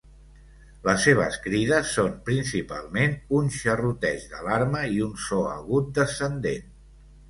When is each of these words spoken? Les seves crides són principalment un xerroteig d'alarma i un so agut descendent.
Les 0.87 1.03
seves 1.07 1.37
crides 1.43 1.91
són 1.99 2.17
principalment 2.31 3.15
un 3.43 3.53
xerroteig 3.61 4.29
d'alarma 4.35 4.85
i 4.99 5.03
un 5.13 5.17
so 5.31 5.47
agut 5.57 5.97
descendent. 6.05 6.71